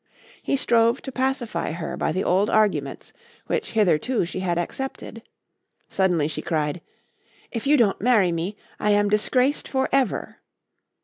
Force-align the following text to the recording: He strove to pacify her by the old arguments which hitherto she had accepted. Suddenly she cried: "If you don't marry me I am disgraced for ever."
He 0.41 0.57
strove 0.57 1.03
to 1.03 1.11
pacify 1.11 1.73
her 1.73 1.95
by 1.95 2.11
the 2.11 2.23
old 2.23 2.49
arguments 2.49 3.13
which 3.45 3.73
hitherto 3.73 4.25
she 4.25 4.39
had 4.39 4.57
accepted. 4.57 5.21
Suddenly 5.89 6.27
she 6.27 6.41
cried: 6.41 6.81
"If 7.51 7.67
you 7.67 7.77
don't 7.77 8.01
marry 8.01 8.31
me 8.31 8.57
I 8.79 8.89
am 8.93 9.09
disgraced 9.09 9.67
for 9.67 9.87
ever." 9.91 10.37